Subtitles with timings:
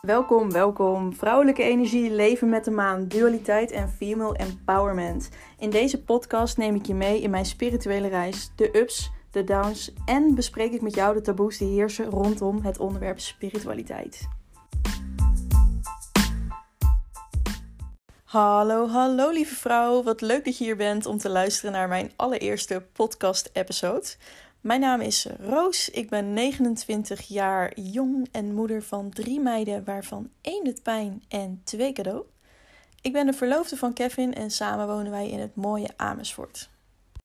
[0.00, 1.14] Welkom, welkom.
[1.14, 5.28] Vrouwelijke energie, leven met de maan, dualiteit en female empowerment.
[5.58, 9.92] In deze podcast neem ik je mee in mijn spirituele reis, de ups, de downs
[10.04, 14.28] en bespreek ik met jou de taboes die heersen rondom het onderwerp spiritualiteit.
[18.24, 20.02] Hallo, hallo lieve vrouw.
[20.02, 24.06] Wat leuk dat je hier bent om te luisteren naar mijn allereerste podcast-episode.
[24.60, 25.88] Mijn naam is Roos.
[25.88, 31.60] Ik ben 29 jaar jong en moeder van drie meiden, waarvan één het pijn en
[31.64, 32.22] twee cadeau.
[33.00, 36.70] Ik ben de verloofde van Kevin en samen wonen wij in het mooie Amersfoort.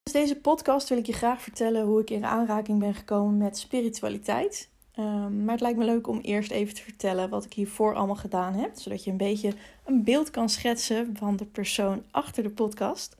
[0.03, 3.57] Dus deze podcast wil ik je graag vertellen hoe ik in aanraking ben gekomen met
[3.57, 4.69] spiritualiteit.
[4.99, 8.15] Um, maar het lijkt me leuk om eerst even te vertellen wat ik hiervoor allemaal
[8.15, 9.53] gedaan heb, zodat je een beetje
[9.85, 13.15] een beeld kan schetsen van de persoon achter de podcast.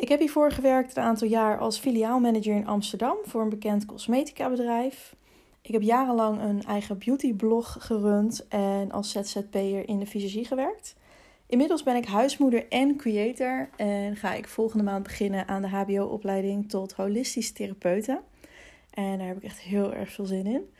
[0.00, 4.50] Ik heb hiervoor gewerkt een aantal jaar als filiaalmanager in Amsterdam voor een bekend cosmetica
[4.50, 5.16] bedrijf.
[5.62, 10.96] Ik heb jarenlang een eigen beautyblog gerund en als ZZP'er in de visagie gewerkt.
[11.46, 16.68] Inmiddels ben ik huismoeder en creator en ga ik volgende maand beginnen aan de HBO-opleiding
[16.68, 18.20] tot holistisch therapeute.
[18.90, 20.70] En daar heb ik echt heel erg veel zin in.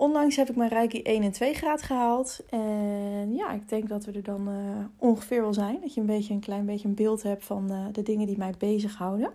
[0.00, 2.40] Onlangs heb ik mijn Reiki 1 en 2 graad gehaald.
[2.50, 4.56] En ja, ik denk dat we er dan uh,
[4.96, 5.80] ongeveer wel zijn.
[5.80, 8.38] Dat je een beetje een klein beetje een beeld hebt van uh, de dingen die
[8.38, 9.32] mij bezighouden.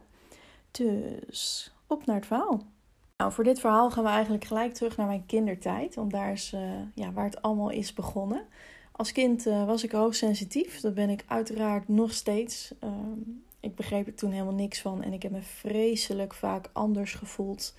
[0.72, 2.62] Dus op naar het verhaal.
[3.18, 5.96] Nou, voor dit verhaal gaan we eigenlijk gelijk terug naar mijn kindertijd.
[5.96, 6.62] Want daar is uh,
[6.96, 8.42] ja, waar het allemaal is begonnen.
[8.92, 10.80] Als kind was ik hoogsensitief.
[10.80, 12.74] Dat ben ik uiteraard nog steeds.
[12.80, 13.20] Ehm,
[13.60, 15.04] ik begreep er toen helemaal niks van.
[15.04, 17.74] En ik heb me vreselijk vaak anders gevoeld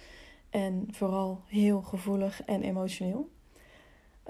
[0.56, 3.28] en vooral heel gevoelig en emotioneel.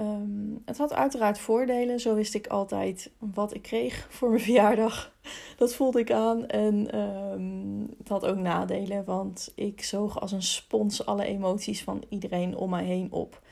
[0.01, 2.01] Um, het had uiteraard voordelen.
[2.01, 5.15] Zo wist ik altijd wat ik kreeg voor mijn verjaardag.
[5.57, 6.47] Dat voelde ik aan.
[6.47, 12.05] En um, het had ook nadelen, want ik zoog als een spons alle emoties van
[12.09, 13.43] iedereen om mij heen op.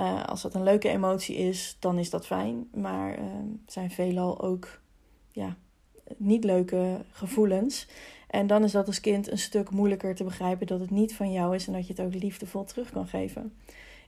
[0.00, 2.68] Uh, als dat een leuke emotie is, dan is dat fijn.
[2.74, 3.24] Maar uh,
[3.66, 4.80] zijn veelal ook
[5.32, 5.56] ja,
[6.16, 7.86] niet leuke gevoelens.
[8.34, 11.32] En dan is dat als kind een stuk moeilijker te begrijpen dat het niet van
[11.32, 13.52] jou is en dat je het ook liefdevol terug kan geven.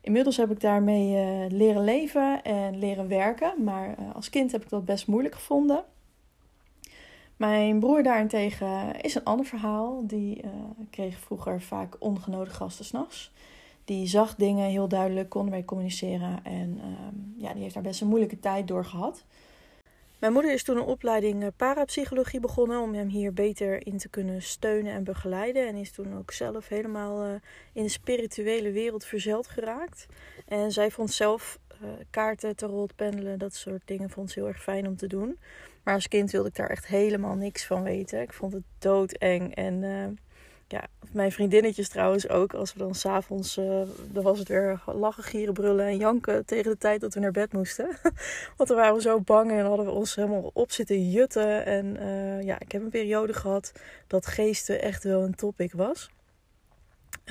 [0.00, 4.62] Inmiddels heb ik daarmee uh, leren leven en leren werken, maar uh, als kind heb
[4.62, 5.84] ik dat best moeilijk gevonden.
[7.36, 10.06] Mijn broer daarentegen is een ander verhaal.
[10.06, 10.50] Die uh,
[10.90, 13.32] kreeg vroeger vaak ongenodigde gasten s'nachts.
[13.84, 16.80] Die zag dingen heel duidelijk, kon ermee communiceren en
[17.36, 19.24] ja, die heeft daar best een moeilijke tijd door gehad.
[20.18, 24.08] Mijn moeder is toen een opleiding eh, parapsychologie begonnen om hem hier beter in te
[24.08, 25.66] kunnen steunen en begeleiden.
[25.66, 27.30] En is toen ook zelf helemaal eh,
[27.72, 30.06] in de spirituele wereld verzeld geraakt.
[30.46, 34.62] En zij vond zelf uh, kaarten, tarot, pendelen, dat soort dingen vond ze heel erg
[34.62, 35.38] fijn om te doen.
[35.82, 38.20] Maar als kind wilde ik daar echt helemaal niks van weten.
[38.20, 39.82] Ik vond het doodeng en
[40.68, 42.54] ja, mijn vriendinnetjes trouwens ook.
[42.54, 46.70] Als we dan s'avonds, uh, dan was het weer lachen, gieren, brullen en janken tegen
[46.70, 47.86] de tijd dat we naar bed moesten.
[48.56, 51.64] Want dan waren we zo bang en hadden we ons helemaal op zitten jutten.
[51.64, 53.72] En uh, ja, ik heb een periode gehad
[54.06, 56.10] dat geesten echt wel een topic was.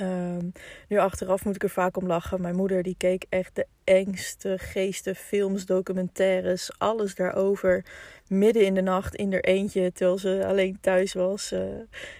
[0.00, 0.52] Um,
[0.88, 2.40] nu achteraf moet ik er vaak om lachen.
[2.40, 7.84] Mijn moeder die keek echt de engste geesten, films, documentaires, alles daarover.
[8.28, 11.52] Midden in de nacht in haar eentje, terwijl ze alleen thuis was.
[11.52, 11.60] Uh,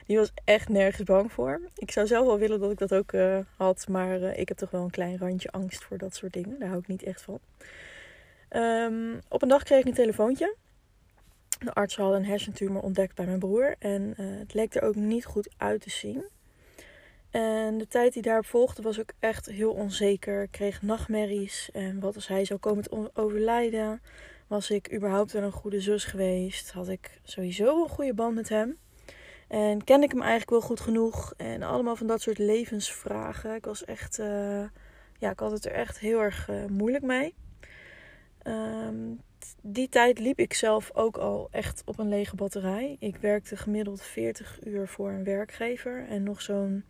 [0.07, 1.61] die was echt nergens bang voor.
[1.75, 4.57] Ik zou zelf wel willen dat ik dat ook uh, had, maar uh, ik heb
[4.57, 6.59] toch wel een klein randje angst voor dat soort dingen.
[6.59, 7.39] Daar hou ik niet echt van.
[8.51, 10.55] Um, op een dag kreeg ik een telefoontje.
[11.59, 15.25] De arts had een hersentumor ontdekt bij mijn broer en het leek er ook niet
[15.25, 16.25] goed uit te zien.
[17.31, 20.43] En de tijd die daarop volgde was ook echt heel onzeker.
[20.43, 21.71] Ik kreeg nachtmerries.
[21.73, 24.03] En wat als hij zou komen te overlijden?
[24.47, 26.71] Was ik überhaupt wel een goede zus geweest?
[26.71, 28.79] Had ik sowieso een goede band met hem?
[29.49, 31.35] En kende ik hem eigenlijk wel goed genoeg?
[31.37, 33.55] En allemaal van dat soort levensvragen.
[33.55, 34.65] Ik was echt, uh,
[35.19, 37.35] ja, ik had het er echt heel erg uh, moeilijk mee.
[38.45, 39.21] Um,
[39.63, 42.97] die tijd liep ik zelf ook al echt op een lege batterij.
[42.99, 46.85] Ik werkte gemiddeld 40 uur voor een werkgever en nog zo'n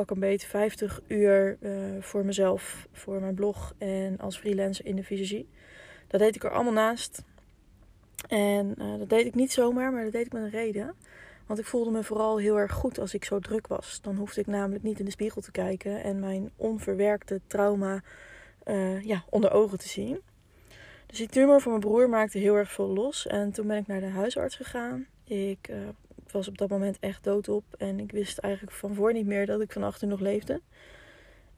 [0.00, 4.96] pak een beetje 50 uur uh, voor mezelf, voor mijn blog en als freelancer in
[4.96, 5.48] de visagie.
[6.06, 7.22] Dat deed ik er allemaal naast.
[8.28, 10.94] En uh, dat deed ik niet zomaar, maar dat deed ik met een reden.
[11.46, 13.98] Want ik voelde me vooral heel erg goed als ik zo druk was.
[14.02, 18.02] Dan hoefde ik namelijk niet in de spiegel te kijken en mijn onverwerkte trauma
[18.66, 20.20] uh, ja, onder ogen te zien.
[21.06, 23.26] Dus die tumor van mijn broer maakte heel erg veel los.
[23.26, 25.06] En toen ben ik naar de huisarts gegaan.
[25.24, 25.70] Ik
[26.32, 27.64] was op dat moment echt doodop.
[27.78, 30.60] En ik wist eigenlijk van voor niet meer dat ik van achter nog leefde.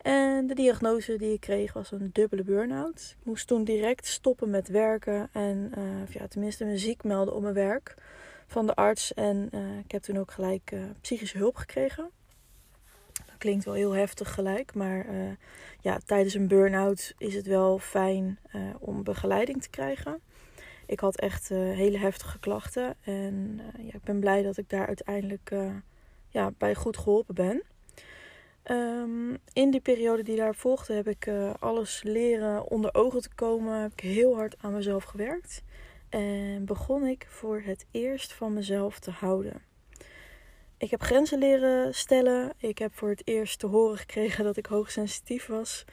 [0.03, 3.17] En de diagnose die ik kreeg was een dubbele burn-out.
[3.21, 5.29] Ik moest toen direct stoppen met werken.
[5.33, 7.95] En uh, ja, tenminste me ziek melden op mijn werk
[8.47, 9.15] van de arts.
[9.15, 12.11] En uh, ik heb toen ook gelijk uh, psychische hulp gekregen.
[13.13, 14.75] Dat klinkt wel heel heftig gelijk.
[14.75, 15.07] Maar
[15.81, 18.39] ja, tijdens een burn-out is het wel fijn
[18.79, 20.21] om begeleiding te krijgen.
[20.87, 22.95] Ik had echt uh, hele heftige klachten.
[23.05, 25.55] En ja, ik ben blij dat ik daar uiteindelijk
[26.29, 27.63] ja, bij goed geholpen ben.
[28.71, 33.81] Um, in die periode die daar volgde heb ik alles leren onder ogen te komen.
[33.81, 35.63] Heb heel hard aan mezelf gewerkt.
[36.09, 39.63] En begon ik voor het eerst van mezelf te houden.
[40.77, 42.53] Ik heb grenzen leren stellen.
[42.57, 45.85] Ik heb voor het eerst te horen gekregen dat ik hoogsensitief was.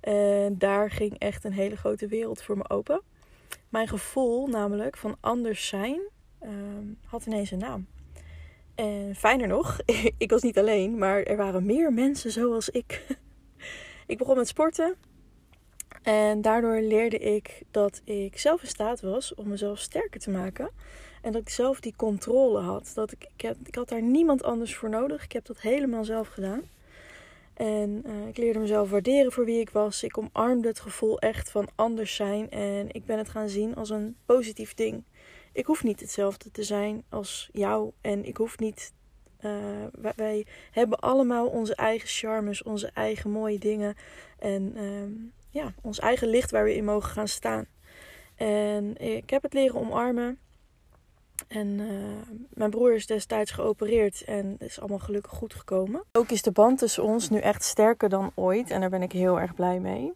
[0.00, 3.02] En daar ging echt een hele grote wereld voor me open.
[3.68, 6.00] Mijn gevoel, namelijk van anders zijn,
[6.38, 7.86] ehm, had ineens een naam.
[8.74, 9.78] En fijner nog,
[10.18, 13.06] ik was niet alleen, maar er waren meer mensen zoals ik.
[14.06, 14.94] ik begon met sporten.
[16.02, 20.70] En daardoor leerde ik dat ik zelf in staat was om mezelf sterker te maken.
[21.22, 22.92] En dat ik zelf die controle had.
[22.94, 25.24] Dat ik, ik, heb, ik had daar niemand anders voor nodig.
[25.24, 26.62] Ik heb dat helemaal zelf gedaan.
[27.54, 30.02] En uh, ik leerde mezelf waarderen voor wie ik was.
[30.02, 32.50] Ik omarmde het gevoel echt van anders zijn.
[32.50, 35.04] En ik ben het gaan zien als een positief ding.
[35.52, 37.92] Ik hoef niet hetzelfde te zijn als jou.
[38.00, 38.92] En ik hoef niet.
[39.40, 39.52] Uh,
[40.16, 43.94] wij, hebben allemaal onze eigen charmes, onze eigen mooie dingen.
[44.38, 47.66] En uh, ja, ons eigen licht waar we in mogen gaan staan.
[48.34, 50.38] En ik heb het leren omarmen.
[51.48, 51.88] En uh,
[52.48, 56.02] mijn broer is destijds geopereerd en is allemaal gelukkig goed gekomen.
[56.12, 59.12] Ook is de band tussen ons nu echt sterker dan ooit en daar ben ik
[59.12, 60.12] heel erg blij mee.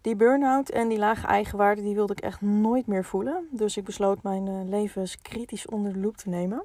[0.00, 3.48] Die burn-out en die lage eigenwaarde die wilde ik echt nooit meer voelen.
[3.50, 6.64] Dus ik besloot mijn uh, leven kritisch onder de loep te nemen.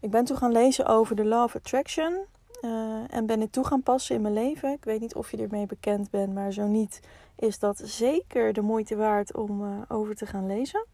[0.00, 2.24] Ik ben toen gaan lezen over de Law of Attraction.
[2.62, 2.70] Uh,
[3.10, 4.72] en ben dit toe gaan passen in mijn leven.
[4.72, 7.00] Ik weet niet of je ermee bekend bent, maar zo niet
[7.36, 10.86] is dat zeker de moeite waard om over te gaan lezen.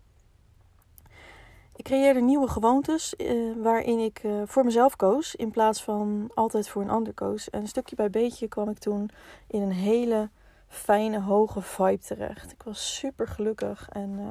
[1.80, 6.68] Ik creëerde nieuwe gewoontes uh, waarin ik uh, voor mezelf koos in plaats van altijd
[6.68, 7.50] voor een ander koos.
[7.50, 9.10] En stukje bij beetje kwam ik toen
[9.46, 10.28] in een hele
[10.68, 12.52] fijne, hoge vibe terecht.
[12.52, 14.26] Ik was super gelukkig en uh,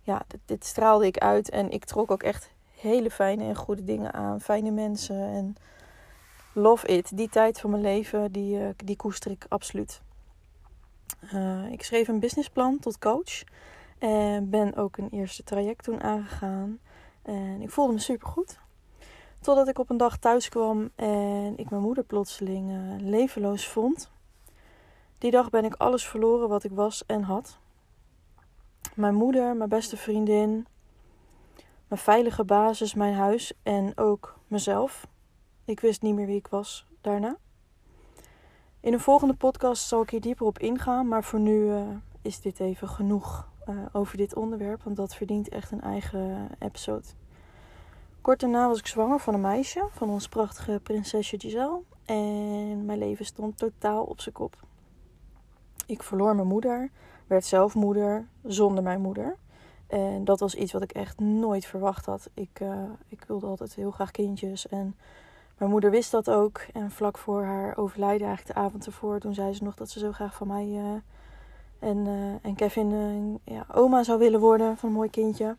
[0.00, 1.50] ja, dit, dit, straalde ik uit.
[1.50, 5.56] En ik trok ook echt hele fijne en goede dingen aan, fijne mensen en
[6.52, 7.16] love it.
[7.16, 10.00] Die tijd van mijn leven, die, die koester ik absoluut.
[11.70, 13.42] ik schreef een businessplan tot coach.
[13.98, 16.78] En ben ook een eerste traject toen aangegaan.
[17.22, 18.58] En ik voelde me super goed.
[19.40, 24.10] Totdat ik op een dag thuis kwam en ik mijn moeder plotseling uh, levenloos vond.
[25.18, 27.58] Die dag ben ik alles verloren wat ik was en had.
[28.94, 30.66] Mijn moeder, mijn beste vriendin,
[31.88, 35.06] mijn veilige basis, mijn huis en ook mezelf.
[35.64, 37.36] Ik wist niet meer wie ik was daarna.
[38.80, 41.80] In een volgende podcast zal ik hier dieper op ingaan, maar voor nu uh,
[42.22, 47.06] is dit even genoeg uh, over dit onderwerp, want dat verdient echt een eigen episode.
[48.20, 51.80] Kort daarna was ik zwanger van een meisje, van ons prachtige prinsesje Giselle.
[52.04, 54.56] En mijn leven stond totaal op zijn kop.
[55.86, 56.90] Ik verloor mijn moeder,
[57.26, 59.36] werd zelf moeder zonder mijn moeder.
[59.86, 62.30] En dat was iets wat ik echt nooit verwacht had.
[62.34, 64.68] Ik, uh, ik wilde altijd heel graag kindjes.
[64.68, 64.96] En
[65.58, 66.58] mijn moeder wist dat ook.
[66.72, 69.98] En vlak voor haar overlijden, eigenlijk de avond ervoor, toen zei ze nog dat ze
[69.98, 70.92] zo graag van mij uh,
[71.78, 75.56] en, uh, en Kevin uh, ja, oma zou willen worden van een mooi kindje.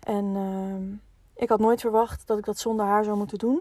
[0.00, 0.98] En uh,
[1.42, 3.60] ik had nooit verwacht dat ik dat zonder haar zou moeten doen.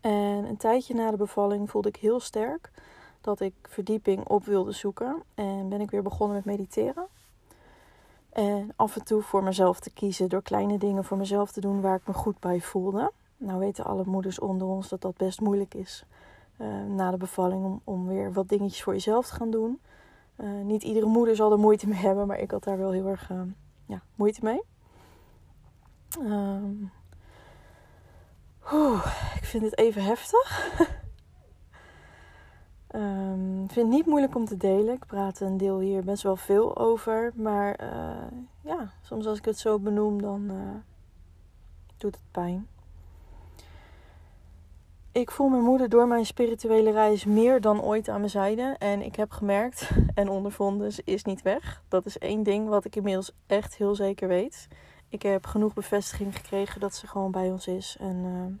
[0.00, 2.70] En een tijdje na de bevalling voelde ik heel sterk
[3.20, 5.22] dat ik verdieping op wilde zoeken.
[5.34, 7.06] En ben ik weer begonnen met mediteren.
[8.32, 11.80] En af en toe voor mezelf te kiezen door kleine dingen voor mezelf te doen
[11.80, 13.12] waar ik me goed bij voelde.
[13.36, 16.04] Nou weten alle moeders onder ons dat dat best moeilijk is
[16.88, 19.80] na de bevalling om, om weer wat dingetjes voor jezelf te gaan doen.
[20.36, 23.06] Uh, niet iedere moeder zal er moeite mee hebben, maar ik had daar wel heel
[23.06, 23.40] erg uh,
[23.86, 24.62] ja, moeite mee.
[26.20, 26.90] Um,
[29.34, 30.70] ik vind het even heftig.
[32.88, 34.94] ik vind het niet moeilijk om te delen.
[34.94, 37.32] Ik praat een deel hier best wel veel over.
[37.34, 40.50] Maar uh, ja, soms als ik het zo benoem, dan
[41.96, 42.66] doet het pijn.
[45.12, 48.76] Ik voel mijn moeder door mijn spirituele reis meer dan ooit aan mijn zijde.
[48.78, 51.82] En ik heb gemerkt en ondervonden, ze is niet weg.
[51.88, 54.68] Dat is één ding wat ik inmiddels echt heel zeker weet.
[55.08, 57.96] Ik heb genoeg bevestiging gekregen dat ze gewoon bij ons is.
[58.00, 58.58] En uh,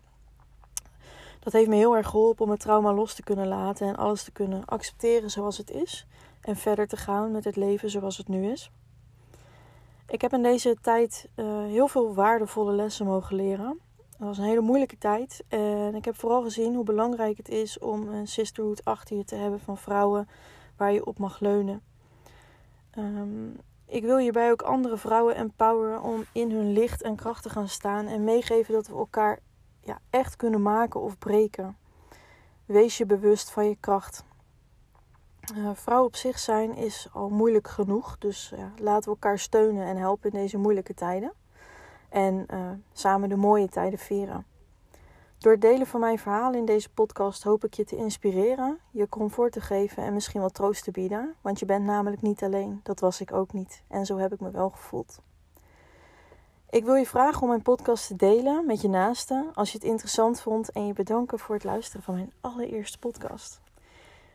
[1.40, 3.86] dat heeft me heel erg geholpen om het trauma los te kunnen laten.
[3.86, 6.06] En alles te kunnen accepteren zoals het is.
[6.40, 8.70] En verder te gaan met het leven zoals het nu is.
[10.08, 13.80] Ik heb in deze tijd uh, heel veel waardevolle lessen mogen leren.
[14.22, 15.44] Het was een hele moeilijke tijd.
[15.48, 19.34] En ik heb vooral gezien hoe belangrijk het is om een sisterhood achter je te
[19.34, 20.28] hebben van vrouwen
[20.76, 21.82] waar je op mag leunen.
[22.98, 27.48] Um, ik wil hierbij ook andere vrouwen empoweren om in hun licht en kracht te
[27.50, 29.38] gaan staan en meegeven dat we elkaar
[29.80, 31.76] ja, echt kunnen maken of breken.
[32.64, 34.24] wees je bewust van je kracht.
[35.56, 38.18] Uh, vrouw op zich zijn is al moeilijk genoeg.
[38.18, 41.32] Dus ja, laten we elkaar steunen en helpen in deze moeilijke tijden.
[42.12, 44.46] En uh, samen de mooie tijden vieren.
[45.38, 49.08] Door het delen van mijn verhaal in deze podcast hoop ik je te inspireren, je
[49.08, 51.34] comfort te geven en misschien wat troost te bieden.
[51.40, 52.80] Want je bent namelijk niet alleen.
[52.82, 53.82] Dat was ik ook niet.
[53.88, 55.20] En zo heb ik me wel gevoeld.
[56.70, 59.86] Ik wil je vragen om mijn podcast te delen met je naasten als je het
[59.86, 63.60] interessant vond en je bedanken voor het luisteren van mijn allereerste podcast.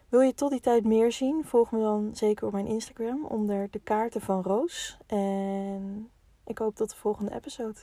[0.09, 1.45] Wil je tot die tijd meer zien?
[1.45, 4.97] Volg me dan zeker op mijn Instagram onder de kaarten van Roos.
[5.07, 6.09] En
[6.47, 7.79] ik hoop tot de volgende episode.